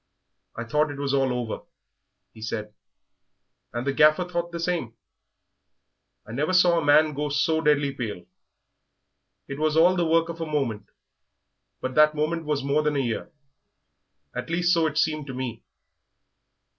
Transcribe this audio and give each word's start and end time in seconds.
"I 0.55 0.63
thought 0.63 0.89
it 0.89 0.97
was 0.97 1.13
all 1.13 1.31
over," 1.31 1.63
he 2.33 2.41
said, 2.41 2.73
"and 3.71 3.85
the 3.85 3.93
Gaffer 3.93 4.23
thought 4.27 4.51
the 4.51 4.59
same; 4.59 4.95
I 6.25 6.31
never 6.31 6.53
saw 6.53 6.79
a 6.79 6.83
man 6.83 7.13
go 7.13 7.29
so 7.29 7.61
deadly 7.61 7.93
pale. 7.93 8.25
It 9.47 9.59
was 9.59 9.77
all 9.77 9.95
the 9.95 10.07
work 10.07 10.27
of 10.29 10.41
a 10.41 10.45
moment, 10.51 10.89
but 11.81 11.93
that 11.93 12.15
moment 12.15 12.45
was 12.45 12.63
more 12.63 12.81
than 12.81 12.95
a 12.95 12.99
year 12.99 13.31
at 14.33 14.49
least, 14.49 14.73
so 14.73 14.87
it 14.87 14.97
seemed 14.97 15.27
to 15.27 15.35
me. 15.35 15.61